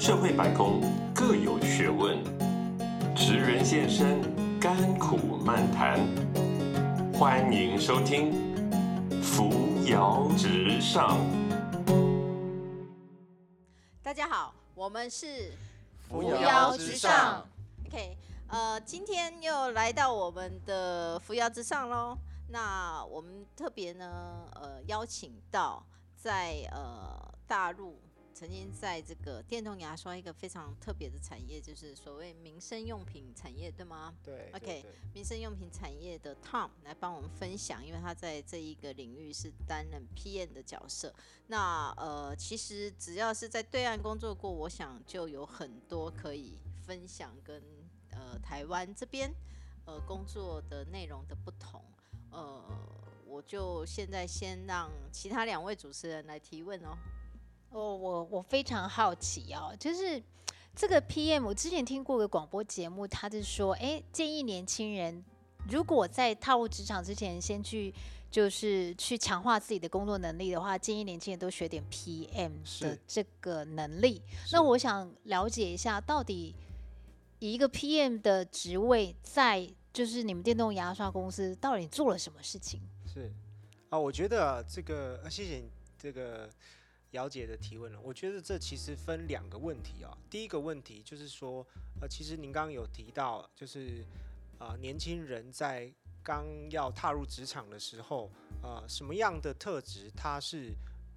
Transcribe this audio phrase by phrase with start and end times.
[0.00, 0.80] 社会百工
[1.14, 2.24] 各有学问，
[3.14, 4.18] 职人现身，
[4.58, 6.00] 甘苦漫谈。
[7.12, 8.32] 欢迎收听
[9.22, 9.52] 《扶
[9.84, 11.18] 摇直上》。
[14.02, 15.52] 大家好，我们是
[16.08, 17.46] 扶摇直上。
[17.86, 18.16] OK，
[18.48, 22.16] 呃，今天又来到我们的扶摇直上喽。
[22.48, 25.84] 那我们特别呢，呃，邀请到
[26.16, 28.00] 在呃大陆
[28.40, 34.14] 曾经在这个电动牙刷一个非常特别的产业，就是所谓民生用品产业，对吗？
[34.24, 34.82] 对 OK
[35.12, 41.14] 民生用品产业的 Tom 来帮我们分享，因为他在这一个领域是担任 PM 的角色。
[41.48, 47.62] 那呃，其实只要是在对岸工作过，我想就有很多可以分享跟
[48.12, 49.30] 呃台湾这边
[49.84, 51.84] 呃工作的内容的不同。
[52.30, 52.64] 呃，
[53.26, 56.96] 我就现在先让其他两位主持人来提问哦。
[57.70, 60.20] 我我我非常好奇哦，就是
[60.74, 65.24] 这个 PM，我之前听过个广播节目，他是说，哎，建议年轻人
[65.68, 67.94] 如果在踏入职场之前，先去
[68.30, 74.20] 就是去强化自己的工作能力的话，建议年轻人都学点 PM 的这个能力。
[74.52, 76.54] 那我想了解一下，到底
[77.38, 82.80] 以一个 PM 的职位，在就是你们电动牙刷公司到底做了什么事情？
[83.06, 83.32] 是
[83.90, 86.48] 啊，我觉得啊这个，呃谢谢你这个
[87.12, 88.00] 姚姐的提问了。
[88.00, 90.16] 我觉得这其实分两个问题啊。
[90.28, 91.66] 第一个问题就是说，
[92.00, 94.04] 呃，其实您刚刚有提到，就是
[94.58, 95.90] 啊、年轻人在
[96.22, 98.30] 刚要踏入职场的时候，
[98.62, 100.74] 呃，什么样的特质它是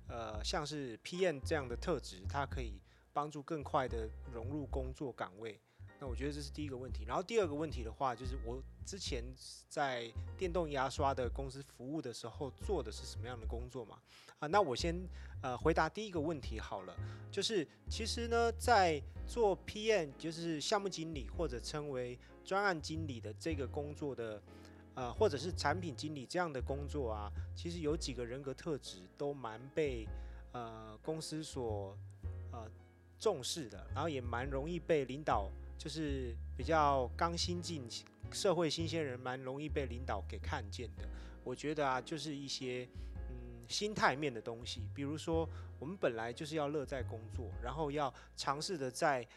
[0.08, 2.80] 呃，像是 PM 这样的特质，它可以
[3.12, 5.60] 帮助更快的融入工作岗位。
[6.04, 7.06] 那我觉得这是第一个问题。
[7.08, 9.24] 然后第二个问题的话，就是我之前
[9.70, 13.98] 在电动牙刷的公司服务的时候做的是什么样的工作嘛？
[14.40, 14.94] 啊，那我先
[15.42, 16.94] 呃回答第一个问题好了，
[17.32, 24.42] 就是其实呢，在做 PM 就是项目经理或者称为专案经理的这个工作的。
[24.96, 30.08] 呃，或者是产品经理这样的工作啊，其实有几个人格特质都蛮被
[30.52, 31.98] 呃公司所
[32.52, 32.70] 呃
[33.18, 35.50] 重视的，然后也蛮容易被领导，
[35.84, 37.84] 就是比较刚新进
[38.32, 41.06] 社会新鲜人，蛮容易被领导给看见的。
[41.44, 42.88] 我觉得啊，就是一些
[43.30, 45.46] 嗯心态面的东西，比如说
[45.78, 49.28] 我们本来就是要乐在工作，然后要尝试的在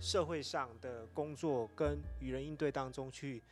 [0.00, 3.42] 社会上的工作跟与人应对当中去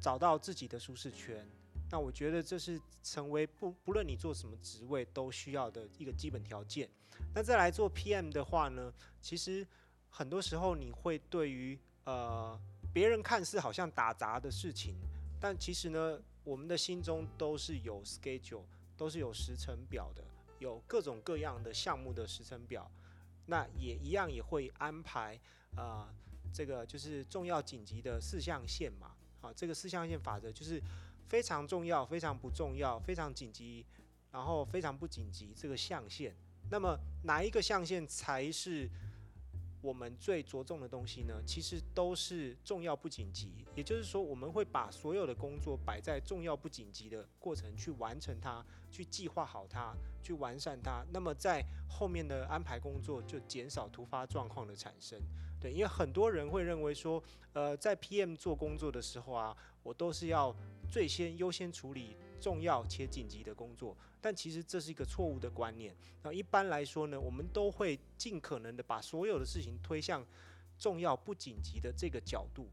[0.00, 1.46] 找到自己的舒适圈。
[1.90, 6.88] 那我觉得这是成为不不论你做什么职位都需要的一个基本条件。
[7.34, 9.66] 那再来做 PM 的话呢，其实
[10.12, 12.56] 很多时候你会对于呃
[12.92, 14.94] 别人看似好像打杂的事情，
[15.40, 18.62] 但其实呢，我们的心中都是有 schedule，
[18.96, 20.22] 都是有时程表的，
[20.58, 22.88] 有各种各样的项目的时程表。
[23.46, 25.40] 那也一样也会安排
[25.74, 26.14] 啊、
[26.52, 29.12] 这个就是重要紧急的四象限嘛。
[29.40, 30.80] 好，这个四象限法则就是
[31.26, 33.84] 非常重要、非常不重要、非常紧急，
[34.30, 36.36] 然后非常不紧急这个象限。
[36.70, 38.88] 那么哪一个象限才是
[39.82, 41.42] 我们最着重的东西呢？
[41.44, 49.92] 其实都是重要不紧急，也就是说，我们会把所有的工作摆在重要不紧急的过程去完成它，去计划好它，
[50.22, 51.04] 去完善它。
[51.12, 55.20] 那么在后面的安排工作就减少突发状况的产生。
[55.60, 57.22] 对，因为很多人会认为说，
[57.52, 60.54] 呃，在 PM 做工作的时候啊，我都是要
[60.90, 65.94] 最先优先处理重要且紧急的工作，但其实这是一个错误的观念。
[66.24, 70.26] 那一般来说呢，我们都会尽可能的把所有的事情推向
[70.76, 72.66] 重要不紧急的这个角度。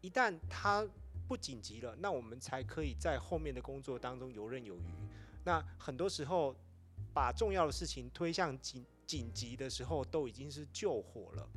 [0.00, 0.84] 一旦它
[1.28, 4.84] 不紧急了，那我们才可以在后面的工作当中游刃有余。
[5.44, 6.56] 那很多时候，
[7.12, 11.48] 把重要的事情推向紧紧急的时候，都已经是救火了。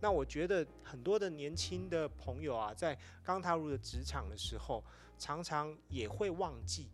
[0.00, 4.84] 那我觉得很多的年轻的朋友啊，在刚踏入的职场的时候，
[5.18, 6.90] 常常也会忘记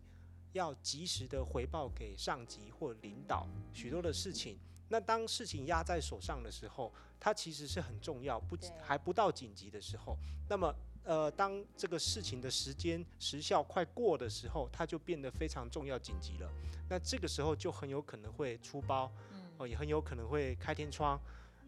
[0.53, 4.57] 要及时的回报给上级或领导许多的事情。
[4.89, 10.17] 那当事情压在手上的时候，它其实是很重要，不对还不到紧急的时候。
[10.49, 16.51] 那么，呃，当这个事情的时间时效快过的时候，它就变得非常重要紧急了。
[16.89, 19.09] 那这个时候就很有可能会出包，
[19.57, 21.17] 哦，也很有可能会开天窗。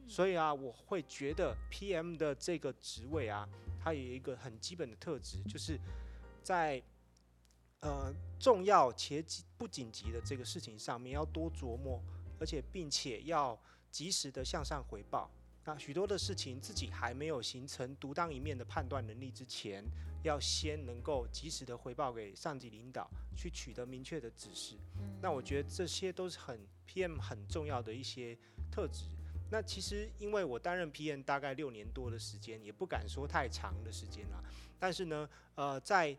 [0.05, 3.47] 所以啊，我会觉得 PM 的这个职位啊，
[3.81, 5.79] 它有一个很基本的特质，就是
[6.43, 6.83] 在
[7.83, 12.01] 呃重要且紧不紧急的这个事情上面要多琢磨，
[12.39, 13.57] 而且并且要
[13.91, 15.29] 及时的向上回报。
[15.65, 19.81] 那许多的事情自己还没有形成独当一面的判断能力之前，
[20.21, 24.75] 要先能够及时的回报给上级领导，去取得明确的指示。
[25.21, 28.37] 那我觉得这些都是很 PM 很重要的一些
[28.69, 29.05] 特质。
[29.49, 34.43] 那其实因为我担任 PM 大概六年多的时间，也不敢说太长的时间了。
[34.77, 36.13] 但是呢，呃，在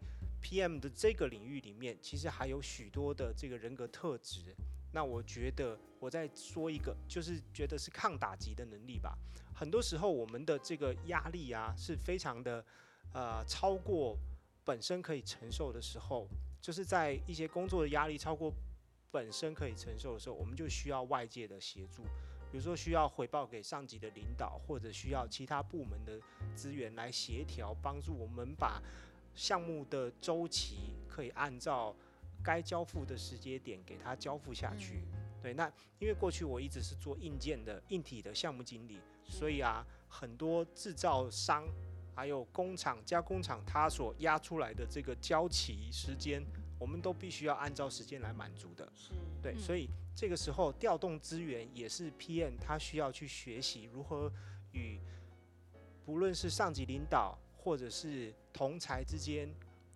[0.44, 4.54] PM 的这个领域里面，其实还有许多的这个人格特质。
[4.92, 9.16] 那我觉得我再说一个，就是觉得是抗打击的能力吧。
[9.54, 12.62] 很多时候我们的这个压力啊，是非常的
[13.14, 14.16] 呃超过
[14.64, 16.28] 本身可以承受的时候，
[16.60, 18.52] 就是在一些工作的压力超过
[19.10, 22.02] 本身可以承受的时候，我们就需要外界的协助。
[22.52, 26.20] 比如说需要回报给上级的领导，或者需要其他部门的
[26.54, 28.80] 资源来协调，帮助我们把
[29.34, 31.94] 项目的周期可以按照
[32.42, 35.02] 该交付的时间点给它交付下去。
[35.42, 38.98] 对，那因为过去我一直是做硬件的硬体的项目经理，
[39.28, 41.64] 所以啊，很多制造商
[42.14, 46.42] 还有工厂加工厂，它所压出来的这个交期时间，
[46.78, 48.90] 我们都必须要按照时间来满足的。
[48.94, 49.10] 是，
[49.42, 54.32] 对，所以这个时候调动资源也是 PM 他需要去学习如何
[54.72, 54.98] 与
[56.06, 59.48] 不论是上级领导或者是同才之间、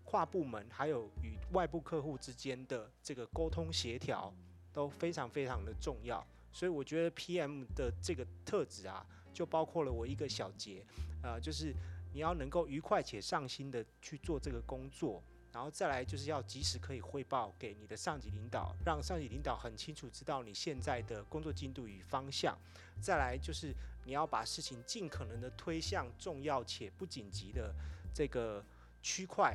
[0.04, 4.32] 跨部门，还有与外部客户之间的这个沟通协调
[4.72, 6.26] 都非常非常的重要。
[6.50, 9.04] 所以我觉得 PM 的这个特质啊，
[9.34, 10.82] 就包括了我一个小节，
[11.22, 11.74] 呃，就是
[12.14, 15.22] 你要能够愉快且上心的去做这个工作。
[15.50, 22.56] 然后再来就是要及时可以汇报给你的上级领导，让上级领导很清楚知道你现在的工作进度与方向。
[23.00, 23.74] 再来就是
[24.08, 27.74] 你要把事情尽可能的推向重要且不紧急的
[28.14, 28.64] 这个
[29.02, 29.54] 区块，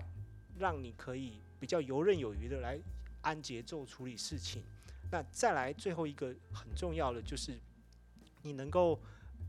[0.59, 2.77] 让你可以比较游刃有余的来
[3.23, 4.63] 按节奏处理事情。
[5.11, 7.59] 那再来最后一个很重要的就是
[8.43, 8.99] 你能够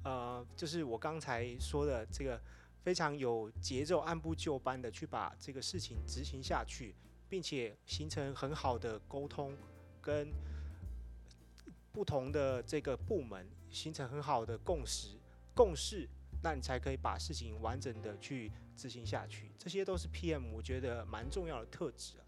[0.04, 2.40] 呃，就是我刚才说的这个。
[2.84, 6.94] 非常有节奏、按部就班的去把这个事情执行下去，
[7.30, 9.56] 并且形成很好的沟通，
[10.02, 10.28] 跟
[11.90, 15.18] 不同的这个部门形成很好的共识、
[15.54, 16.08] 共识，
[16.42, 19.50] 那你才可以把事情完整的去执行下去。
[19.58, 22.24] 这些都是 PM 我觉得蛮重要的特质啊。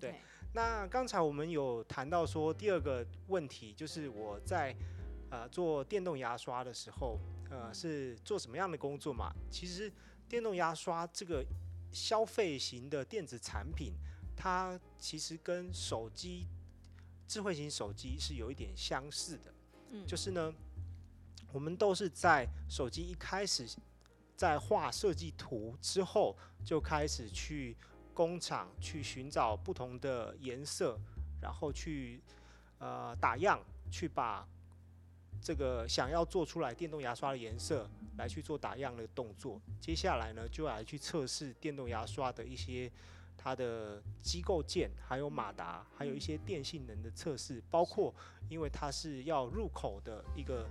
[0.00, 0.20] 对，
[0.54, 4.74] 那刚才我们有谈到说第二个问题，就是我在
[5.30, 7.20] 呃做电动牙刷的时候。
[7.48, 9.32] 呃，是做什么样的工作嘛？
[9.52, 9.88] 其实
[10.28, 11.46] 电动牙刷这个
[11.92, 13.92] 消费型的电子产品，
[14.36, 16.48] 它其实跟手机、
[17.28, 19.54] 智慧型手机是有一点相似的。
[19.92, 20.52] 嗯，就是呢，
[21.56, 23.66] 我们都是在手机一开始
[24.36, 27.74] 在画设计图之后，就开始去
[28.12, 31.00] 工厂去寻找不同的颜色，
[31.40, 32.20] 然后去
[32.78, 33.58] 呃打样，
[33.90, 34.46] 去把。
[35.40, 42.90] 这个想要做出来电动牙刷的颜色来去做打样的动作，接下来呢就来去测试电动牙刷的一些
[43.36, 48.12] 它的机构件，还有马达，还有一些电性能的测试，包括
[48.48, 50.66] 因为它是要入口的一个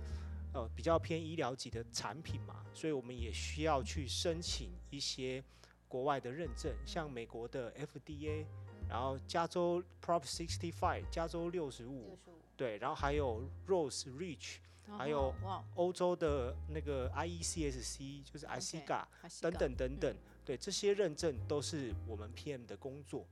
[0.56, 5.42] 呃比较偏医疗级的产品嘛，所以我们也需要去申请一些
[5.86, 8.46] 国外的认证，像美国的 FDA，
[8.88, 12.18] 然后加州 Prop Sixty Five，加州六十五。
[12.56, 14.56] 对，然后还有 Rose Reach，
[14.96, 15.34] 还有
[15.74, 19.04] 欧洲的那个 IECSC，就是 ICGA
[19.42, 23.26] 等等等等，对，这些认证都是我们 PM 的工作，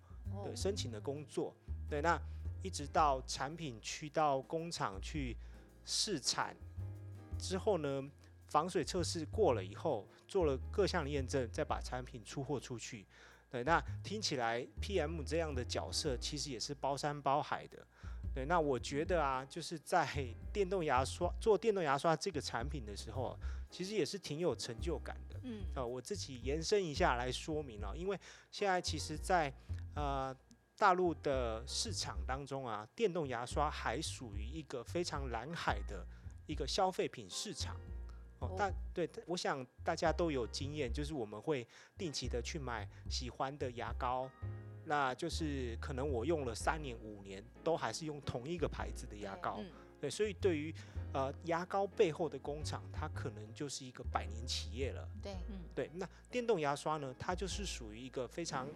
[0.45, 1.57] 对，申请的工作。
[1.89, 2.21] 对，那
[2.63, 5.35] 一直到产品去到工厂去
[5.87, 6.55] 试产
[7.45, 8.03] 之后呢，
[8.47, 13.05] 防水测试过了以后，做了各项验证，再把产品出货出去。
[13.51, 17.87] 对，那听起来 PM 这样的角色其实也是包山包海的。
[18.35, 20.09] 对，那我觉得啊，就是在
[20.53, 23.39] 电动牙刷做电动牙刷这个产品的时候，
[23.71, 25.39] 其实也是挺有成就感的。
[25.45, 28.19] 嗯，啊，我自己延伸一下来说明了，因为
[28.51, 29.53] 现在其实，在
[29.95, 30.35] 呃
[30.77, 36.05] 大陆的市场当中啊，电动牙刷还属于一个非常蓝海的
[36.47, 37.77] 一个消费品市场。
[38.41, 44.29] 哦，但对，我想大家都有经验，就是我们会定期的去买喜欢的牙膏。
[44.87, 49.59] 那就是可能我用了三年五年，都还是用同一个牌子的牙膏，
[49.99, 50.75] 对，所以对于
[51.15, 55.09] 呃牙膏背后的工厂，它可能就是一个百年企业了。
[55.23, 55.91] 对，嗯，对。
[55.95, 58.69] 那电动牙刷呢，它就是属于一个非常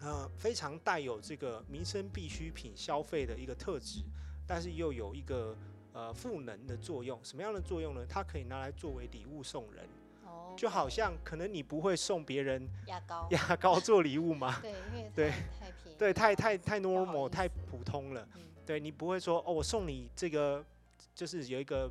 [0.00, 4.02] 呃非常带有这个民生必需品消费的一个特质，
[4.46, 5.54] 但是又有一个
[5.98, 7.18] 呃赋能的作用。
[7.24, 8.06] 什么样的作用呢？
[8.08, 9.84] 它可以拿来作为礼物送人。
[10.24, 14.58] 哦就好像可能你不会送别人牙膏牙膏做礼物吗？
[14.62, 18.28] 对，因为对太便宜，对太太太 normal 太普通了。
[18.64, 20.64] 对你不会说哦，我送你这个
[21.14, 21.90] 就是有一个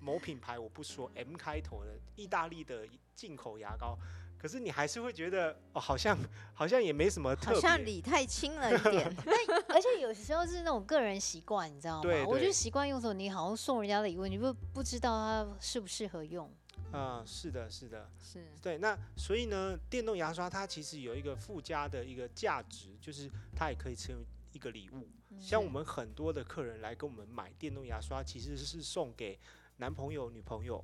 [0.00, 3.96] 某品牌，我不说 M 开头的意大利的进口牙膏，
[4.38, 6.16] 可是你还是会觉得哦，好像
[6.54, 7.60] 好像也没什么特好。
[7.60, 9.06] 像理太轻了一点。
[9.68, 12.02] 而且有时候是那种个人习惯，你知道吗？
[12.02, 16.50] 对对我觉得习惯用的时候，你好像送人家礼物，你不不知道它适不适合用。
[16.92, 18.78] 啊、是的，是的，是，对。
[18.78, 25.08] 那所以呢，电动牙刷它其实有一个附加的一个价值，就是它也可以成为一个礼物。
[25.38, 29.38] 像我们很多的客人来跟我们买电动牙刷，其实是送给
[29.78, 30.82] 男朋友、女朋友，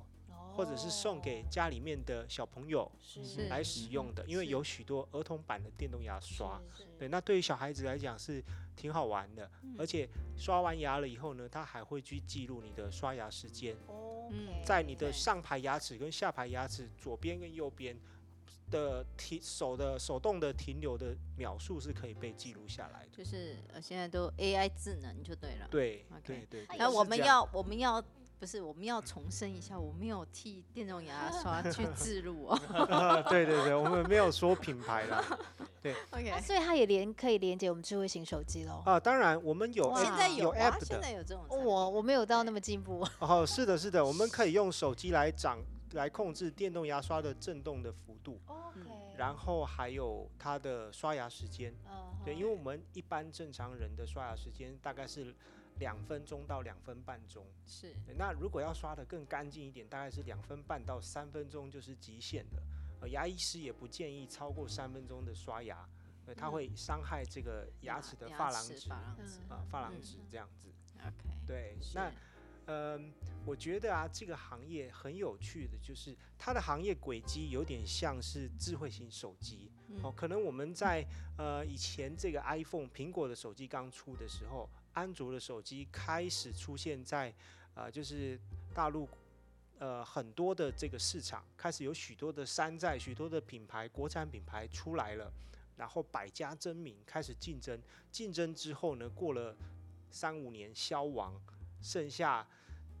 [0.55, 2.89] 或者是送给哦家里面的小朋友
[3.49, 6.61] 来使用的，因为有许多儿童版的电动牙刷。
[6.97, 8.43] 对，那对于小孩子来讲是
[8.75, 10.07] 挺好玩的，嗯而且
[10.37, 13.75] 刷完牙了以后呢，它还会去记录你的刷牙时间，
[14.31, 17.97] 嗯在你的上排牙齿跟下排牙齿左边跟右边
[18.71, 23.09] 的停手的手动的停留的秒数是可以被记录下来的。
[23.11, 25.67] 就是呃，现在都 AI 智能就对了。
[25.69, 28.03] 对对对，那我们要我们要
[28.39, 32.59] 不是我们要重申一下，我没有替电动牙刷去自入哦。
[33.29, 35.23] 对对对，我们没有说品牌啦。
[36.11, 38.83] OK，那所以它也连可以连接我们智慧型手机喽。
[38.85, 41.45] 啊，当然我们有现在有啊，app 的现在有这种。
[41.49, 45.59] 我我没有到那么进步，哦，是的，是的，我们可以用手机来掌
[45.91, 48.79] 来控制电动牙刷的震动的幅度，OK，
[49.17, 51.73] 然后还有它的刷牙时间。
[51.89, 55.35] 嗯对，因为我们一般正常人的刷牙时间大概是
[55.79, 57.45] 两分钟到两分半钟。
[57.65, 62.61] 是那如果要刷的更干净一点，大概是两分半到三分钟就是极限的。
[63.01, 65.87] 呃，牙医师也不建议超过三分钟的刷牙，
[66.25, 68.89] 呃，它会伤害这个牙齿的珐琅质。
[68.89, 69.15] 啊，
[69.71, 70.69] 珐琅嗯质这样子。
[70.99, 72.11] OK，对，那
[72.67, 73.11] 嗯，
[73.45, 79.69] 我觉得啊，这个行业很有趣的，就是它的行业轨迹有点像是智慧型手机。
[80.01, 81.05] 哦，嗯可能我们在
[81.37, 87.33] 呃以前这个 iPhone 苹果的手机刚出的时候，安卓的手机开始出现在
[87.75, 88.39] 呃就是
[88.73, 89.07] 大陆
[89.79, 95.31] 呃很多的这个市场，开始有许多的山寨、许多的品牌国产品牌出来了，
[95.75, 97.79] 然后百家争鸣，开始竞争。
[98.11, 99.55] 竞争之后呢，过了
[100.11, 101.33] 三五年消亡，
[101.81, 102.47] 剩下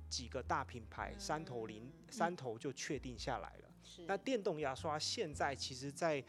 [0.09, 3.69] 几个大品牌，三头零三头就确定下来了。
[3.83, 6.23] 是那电动牙刷现在其实在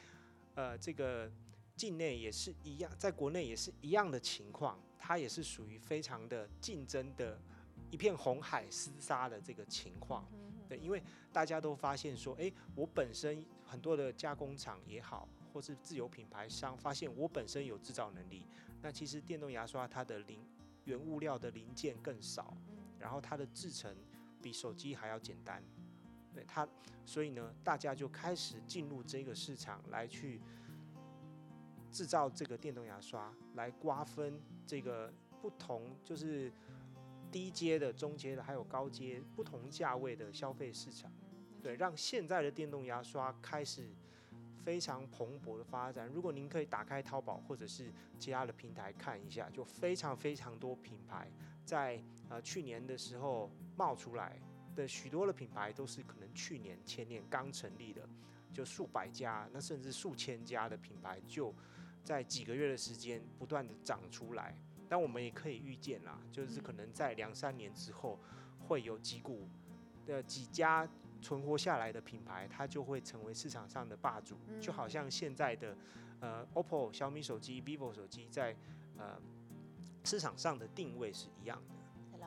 [0.54, 1.30] 呃这个
[1.76, 7.40] 境内也是一样，在国内也是一样的情况，它也是属于非常的竞争的
[7.90, 10.26] 一片红海厮杀的这个情况。
[10.68, 18.46] 对，因为大家都发现说，诶，我本身很多的加工厂也好，或是自有品牌商，发现我本身有制造能力，
[18.80, 20.40] 那其实电动牙刷它的零
[20.84, 22.56] 原物料的零件更少，
[22.98, 23.94] 然后它的制成
[24.40, 25.62] 比手机还要简单。
[26.34, 26.68] 对它，
[27.06, 30.40] 所以呢，大家就开始进入这个市场来去
[31.90, 36.52] 制造这个电动牙刷，来瓜分这个不同就是
[37.30, 41.10] 低阶的、中阶的，还有高阶不同价位的消费市场。
[41.62, 43.88] 对，让现在的电动牙刷开始
[44.64, 46.08] 非常蓬勃的发展。
[46.08, 51.30] 如果您可以打开淘宝或者是其他的平台看一下，就非常非常多品牌
[51.64, 54.38] 在呃去年的时候冒出来
[54.74, 58.08] 的许多的品牌都是可能去年前年刚成立的，
[58.52, 61.54] 就数百家，那甚至数千家的品牌就
[62.02, 64.56] 在几个月的时间不断的长出来。
[64.88, 68.18] 但我们也可以预见啦，就是可能在两三年之后，
[68.60, 69.48] 会有几股
[70.06, 70.86] 的几家
[71.22, 75.76] 存活下来的品牌，它就会成为市场上的霸主，就好像现在的
[76.20, 78.54] 呃 OPPO、小米手机、vivo 手机在
[78.98, 79.18] 呃
[80.04, 81.73] 市场上的定位是一样的。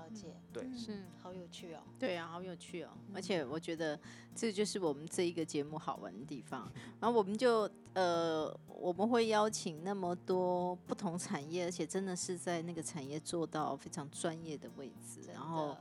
[0.08, 1.80] 了解，对嗯是好有趣哦。
[2.00, 2.90] 对啊，好有趣哦！
[3.14, 4.00] 而且我觉得
[4.36, 6.72] 这就是我们这一个节目好玩的地方。
[7.00, 15.78] 然后我们就呃，我们会邀请那么多不同产业，而且真的是在那个产业做到非常专业的位置，然后的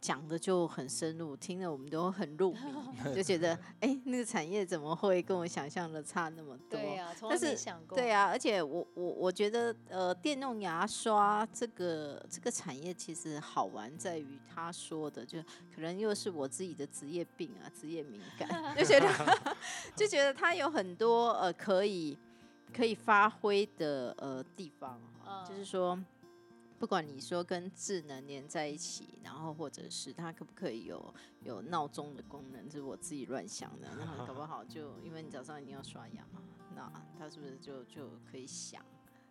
[0.00, 2.60] 讲的就很深入，听了我们都很入迷，
[3.14, 6.78] 就觉得哎，那个产业怎么会跟我想象的差那么多？
[6.78, 7.98] 对呀，从来但是没想过。
[7.98, 15.38] 对啊，而且我我我觉得呃，电动牙刷这个这个产业其实好玩在于他说的，就
[15.74, 19.06] 可能又是我自己的职业病啊，职业敏感， 就觉得
[19.94, 22.16] 就觉得它有很多呃可以
[22.74, 25.98] 可以发挥的呃地方哈，就是嗯说。
[26.80, 33.86] 不管你说跟智能连在一起，然后或者是它可不可以有有闹钟的功能，这是我自己乱想的。
[33.98, 36.42] 然后搞不好就因为你早上一定要刷牙嘛，
[36.74, 38.82] 那它是不是就就可以响，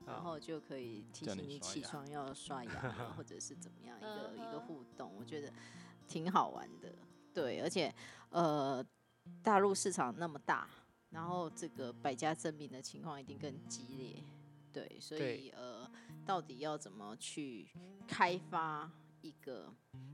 [0.06, 5.52] 然啊后就可以提醒你起床要刷牙啊，或者是怎么样一个一个互动，我觉得
[6.08, 6.94] 挺好玩的。
[7.34, 7.92] 对，而且
[8.30, 8.86] 呃，
[9.42, 10.70] 大陆市场那么大，
[11.10, 14.24] 然后这个百家争鸣的情况一定更激烈。
[14.72, 15.90] 对，所以呃，
[16.30, 17.68] 到底要怎么去
[18.08, 18.88] 开发
[19.24, 19.74] 一个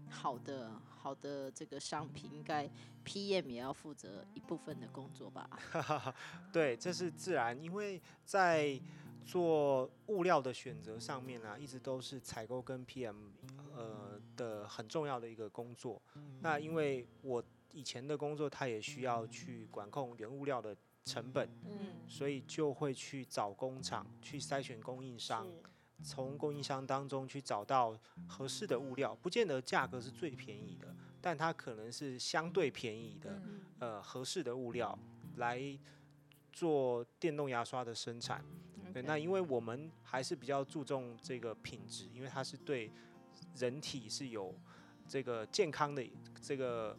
[0.09, 2.65] 好的好的这个商品，应该
[3.03, 5.49] PM 也要负责一部分的工作吧？
[6.53, 8.79] 对，这是自然，因为在
[9.25, 13.17] 做物料的选择上面啊，一直都是采购跟 PM
[13.75, 16.01] 呃的很重要的一个工作。
[16.39, 17.43] 那因为我
[17.73, 25.45] 以前的工作，他也需要去管控原物料的成本，嗯，所以就会去找工厂去筛选供应商，
[26.03, 27.97] 从供应商当中去找到
[28.27, 34.97] 合适的物料，不见得价格是最便宜的，但它可能是相对便宜的，嗯呃合适的物料
[35.37, 35.61] 来
[36.51, 38.43] 做电动牙刷的生产。
[38.93, 42.91] 对，那因为我们还是比较注重这个品质，因为它是对
[43.57, 44.53] 人体是有
[45.07, 46.05] 这个健康的
[46.41, 46.97] 这个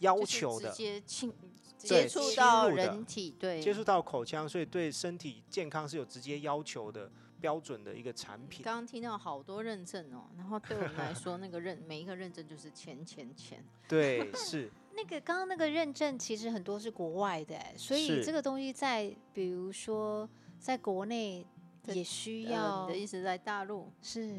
[0.00, 1.32] 要就是直求的，接侵
[1.78, 7.10] 接触到人体，对，接触到口腔，所以对身体健康是有直接要求的
[7.42, 8.64] 标准的一个产品。
[8.64, 14.70] 刚刚听到好多认证哦，然后对我们来说，那个认每一个认证就是钱钱钱，对，是。
[14.94, 21.46] 那个刚刚那个认证其实很多是国外的欸，所以这个东西在比如说在国内
[21.86, 23.90] 也需呃要你的意思在大陆？
[24.02, 24.38] 是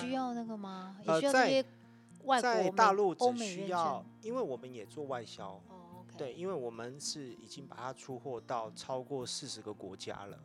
[0.00, 0.96] 需要那个吗？
[1.06, 1.64] 呃在也需要这些
[2.24, 5.62] 外在国美大陆欧美需要证，因为我们也做外销，
[6.16, 10.38] 对，因为我们是已经把它出货到超过四十个国家了，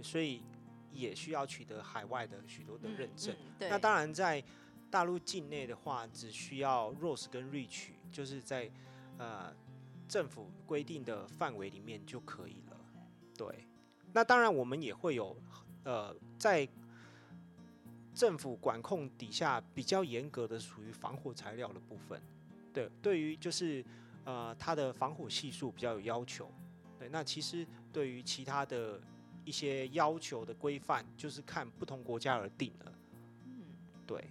[0.00, 0.44] 所以
[0.92, 3.34] 也需要取得海外的许多的嗯认证。
[3.58, 4.42] 那当然，在
[4.90, 8.70] 大陆境内的话，只需要 ROS 跟 REACH，就是在
[9.18, 9.54] 呃
[10.06, 12.76] 政府规定的范围里面就可以了。
[13.36, 13.66] 对，
[14.12, 15.36] 那当然我们也会有
[15.84, 16.68] 呃在
[18.14, 22.20] 政府管控底下比较严格的属于防火材料的部分。
[22.72, 23.82] 对，对于就是
[24.24, 26.52] 呃它的防火系数比较有要求。
[26.98, 29.00] 对，那其实对于其他的
[29.44, 32.92] 一些要求的规范，就是看不同国家而定了。
[33.46, 33.64] 嗯
[34.06, 34.30] 对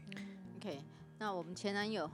[0.57, 0.83] ，OK，
[1.17, 2.09] 那我们前男友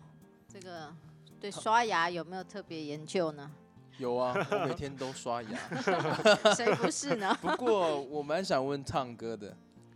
[0.48, 0.94] 这个
[1.40, 3.52] 对刷牙有没有特别研究呢？
[3.98, 5.60] 有啊， 我每天都刷牙。
[6.56, 7.36] 谁不是呢？
[7.42, 9.48] 不过我蛮想问唱歌的，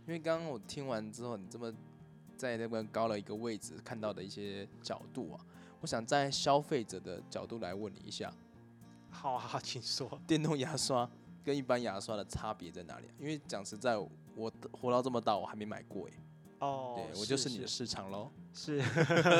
[0.06, 1.72] 因为刚刚我听完之后，你这么
[2.36, 5.40] 在那边高了一个位置看到的一些角度啊，
[5.80, 8.32] 我想站在消费者的角度来问你一下，
[9.08, 10.20] 好好，请说。
[10.26, 11.08] 电动牙刷
[11.44, 13.12] 跟一般牙刷的差别在哪里啊？
[13.18, 13.96] 因为讲实在，
[14.34, 16.12] 我活到这么大，我还没买过哎。
[16.60, 18.30] 哦，对我就是你的市场喽。
[18.54, 18.82] 是，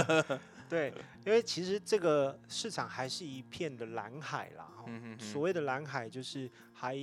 [0.68, 0.92] 对，
[1.24, 4.68] 因为其实这个市场还是一片的蓝海啦。
[4.78, 6.96] 哦嗯哼哼所谓的蓝海，就是还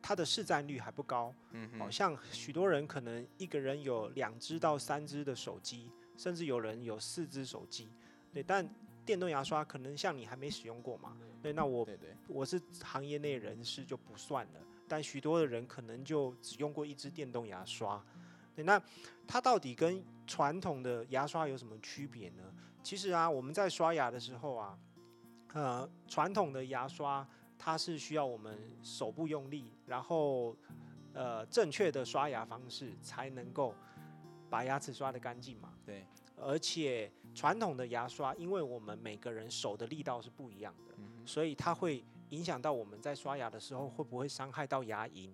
[0.00, 1.34] 它的市占率还不高，
[1.78, 7.90] 好、像许多人可能一个人有两只到三只的手机，甚至有人有四只手机。
[8.32, 8.66] 对，但
[9.08, 11.16] 电动牙刷可能像你还没使用过嘛？
[11.40, 11.88] 对，那我
[12.28, 18.04] 我是行业内人士就不算了，但许多的人可能就只用过一支电动牙刷。
[18.54, 18.78] 对，那
[19.26, 22.42] 它到底跟传统的牙刷有什么区别呢？
[22.82, 24.78] 其实啊，我们在刷牙的时候啊，
[25.54, 27.26] 呃，传统的牙刷
[27.58, 30.54] 它是需要我们手部用力，然后
[31.14, 33.74] 呃正确的刷牙方式才能够
[34.50, 35.72] 把牙齿刷得干净嘛。
[35.86, 45.30] 对，而且传统的牙刷，因为我们每个人手的力道是不一样的，嗯所以它会影响到我们在刷牙的时候会不会伤害到牙龈。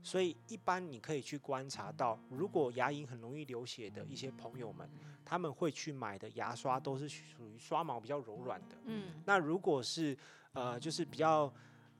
[0.00, 4.88] 所以一般你可以去观察到，如果牙龈很容易流血的一些朋友们，
[5.24, 8.76] 他们会去买的牙刷都是属于刷毛比较柔软的。
[8.84, 10.16] 嗯，那如果是
[10.52, 11.52] 呃，就是比较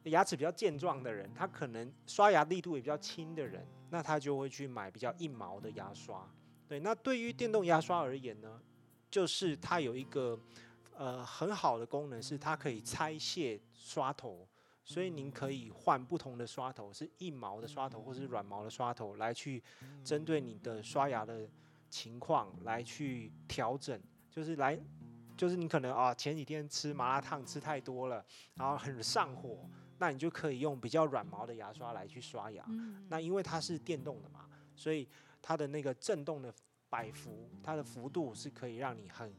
[0.04, 6.24] 牙齿比较健壮的人，他可能刷牙力度也比较轻的人，那他就会去买比较硬毛的牙刷。
[6.68, 8.60] 对，那对于电动牙刷而言呢，
[9.10, 10.38] 就是它有一个
[10.96, 14.46] 呃很好的功能，是它可以拆卸刷头，
[14.84, 19.62] 所以您可以换不同的刷头，是硬毛的刷头或是软毛的刷头，来去
[20.04, 21.48] 针对你的刷牙的
[21.88, 24.78] 情况来去调整，就是来。
[25.38, 32.64] 就是你可能啊前几天吃麻辣烫吃太多了，然后很上火，那你就可以用比较软毛的牙刷来去刷牙。
[32.66, 35.08] 嗯那因为它是电动的嘛，所以
[35.40, 36.52] 它的那个震动的
[36.90, 39.32] 摆幅，它的幅度是可以让你很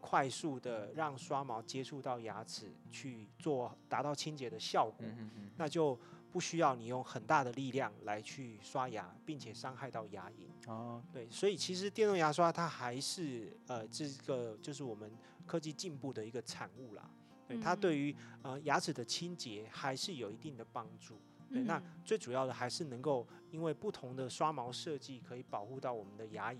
[0.00, 5.98] 快速的让刷毛接触到牙齿去做达到清洁的效果，嗯哼哼，那就
[6.32, 10.70] 不需要你用很大的力量来去刷牙，并且伤害到牙龈。
[10.70, 15.12] 哦，对，所以其实电动牙刷它还是呃这个就是我们
[15.46, 17.08] 科技进步的一个产物啦。
[17.46, 21.20] 对，它对于呃牙齿的清洁还是有一定的帮助。
[21.48, 26.58] 对，那嗯最主要的还是能够因为不同的刷毛设计可以保护到我们的牙龈。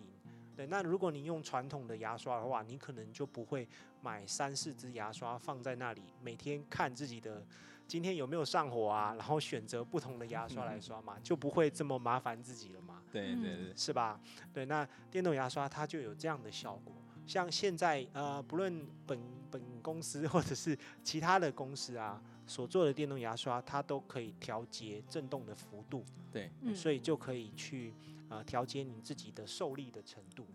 [0.54, 3.66] 对，那如果你用传统的牙刷的话，你可能就不会
[4.00, 7.44] 买三四支牙刷放在那里，每天看自己的
[7.86, 13.02] 今天有没有上火啊，然后选择不同的牙刷来刷嘛，就不会这么麻烦自己了嘛。
[13.10, 14.20] 对对对，是吧？
[14.52, 16.94] 对，那电动牙刷它就有这样的效果，
[17.26, 19.18] 像现在呃，不论本
[19.50, 26.76] 本公司或者是其他的公司啊，所做的电动牙刷，它都可以调节震动的幅度，对，嗯。
[26.76, 27.94] 所以就可以去
[28.28, 30.46] 呃调节你自己的受力的程度。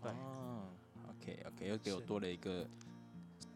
[0.00, 0.10] 对。
[0.12, 0.72] 哦
[1.10, 2.66] ，OK OK，又给我多了一个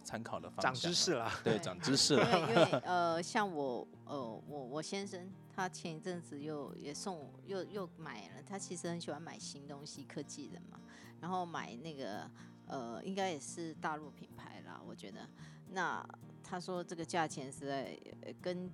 [0.04, 1.58] 参考的方向，长知识，了，对，对。
[1.62, 2.46] 长知识因了。
[2.48, 10.78] 为因为呃，像我呃我我先生，他前一阵子又也送我又又买了，他其实很喜欢买新东西，科技人嘛，
[11.18, 12.30] 然后买那个
[12.66, 15.26] 呃应该也是大陆品牌啦，我觉得。
[15.70, 16.02] 那
[16.48, 18.70] 他说这个价钱实在呃跟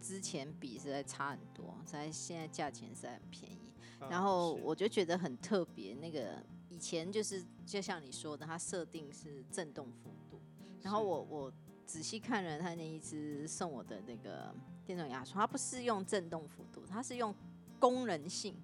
[0.00, 3.72] 之前比实在差很多，实在现在价钱实在很便宜。
[4.00, 10.40] 嗯然后我就觉得很特别，那个以前就是就像你说的，它设定是震动幅度，
[10.82, 11.52] 然后我我
[11.86, 14.52] 仔细看了他那一只送我的那个
[14.84, 17.32] 电动牙刷，它不是用震动幅度，它是用
[17.78, 18.56] 功能性，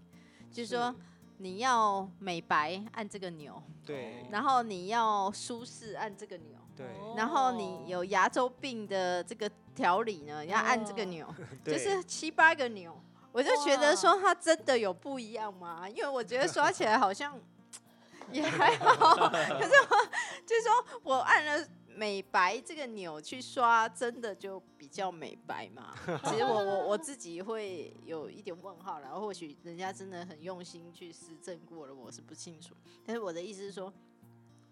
[0.51, 0.93] 就是说
[1.37, 4.27] 你要美白按这个钮，对。
[4.33, 6.87] 然后你要舒适按这个钮，对
[7.17, 11.27] 然后你有牙周病的这个调理呢，你要按这个钮，
[11.65, 12.97] 就是七八个钮，
[13.33, 15.89] 我就觉得说它真的有不一样吗？
[15.89, 17.39] 因为我觉得刷起来好像
[18.31, 20.09] 也还好，可是我
[20.47, 25.95] 就是说我按了美白这个钮去刷，真的就比较美白嘛？
[26.31, 32.75] 其实我我我自己会有一点问号，然后或许人家真的很用心去实证过了，我是不清楚。
[33.05, 33.93] 但是我的意思是说，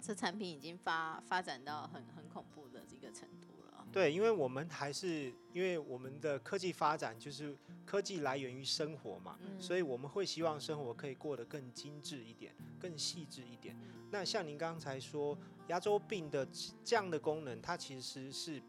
[0.00, 3.86] 这产品已经发发展到很很恐怖的这个程度了。
[3.92, 13.76] 对，因为我们还是因为我们的科技发展就是科技来源于生活嘛，嗯所以我们会希望生活可以过得更精致一点、更细致一点。
[14.10, 16.46] 那像您刚才说牙周病的
[16.84, 18.62] 这样的功能，它其实是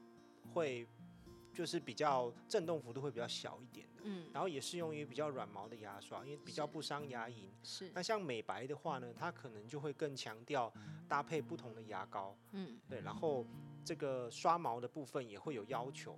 [0.54, 0.88] 会
[1.54, 7.50] 就是比较震动幅度会比较小一点的，嗯，然后也适用于比较软毛的牙刷，因为比较不伤牙龈。
[7.62, 7.92] 是。
[7.94, 10.72] 那像美白的话呢，它可能就会更强调
[11.10, 12.80] 搭配不同的牙膏，嗯。
[12.90, 13.46] 对，然后
[13.84, 16.18] 这个刷毛的部分也会有要求，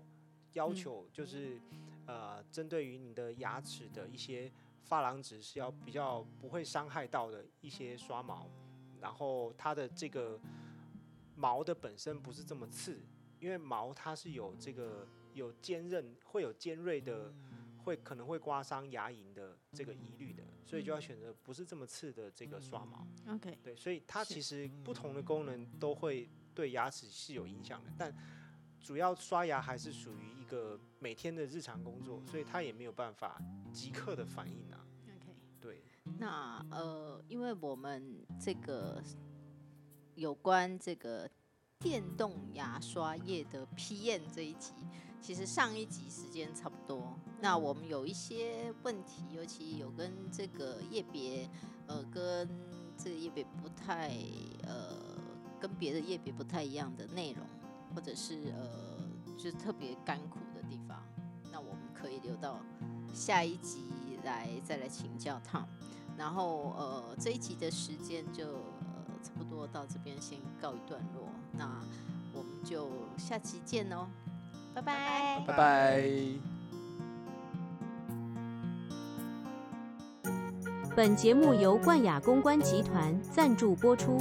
[0.54, 0.76] 要嗯。
[0.76, 1.60] 求就是、
[2.06, 4.52] 呃，针对于你的牙齿的一些
[4.88, 8.48] 珐琅质是要比较不会伤害到的一些刷毛，
[9.02, 10.40] 然后它的这个
[11.36, 13.00] 毛的本身不是这么刺，
[13.40, 17.32] 因为毛它是有这个有坚韧，会有尖锐的，
[17.90, 23.08] 会可能会刮伤牙龈的这个疑虑的，所以就要选择不是这么刺的这个刷毛。
[23.34, 28.16] ，OK，对，所以它其实不同的功能都会对牙齿是有影响的，但
[28.80, 33.42] 主要刷牙还是属于一个每天的日常工作，所以它也没有办法
[33.74, 34.86] 即刻的反应啊。
[35.08, 35.36] OK。
[35.60, 35.84] 对，
[36.20, 39.02] 那呃，因为我们这个
[40.14, 41.28] 有关这个
[41.82, 44.74] 电动牙刷液的批验这一集，
[45.22, 47.18] 其实上一集时间差不多。
[47.40, 51.50] 那我们有一些问题，尤其有跟这个业别，
[51.88, 52.50] 呃，跟
[52.98, 54.12] 这个业别不太
[54.64, 54.94] 呃，
[55.58, 57.46] 跟别的业别不太一样的内容，
[57.96, 61.02] 或者是呃，就是特别干苦的地方，
[61.50, 62.60] 那我们可以留到
[63.14, 63.86] 下一集
[64.26, 65.66] 来再来请教他。
[66.18, 71.70] 然后呃这一集的时间就呃差不多到这边先告一段落，那
[72.34, 74.08] 我们就下期见哦，
[74.74, 76.04] 拜拜拜拜。
[80.96, 84.18] 本节目由冠雅公关集团赞助播出。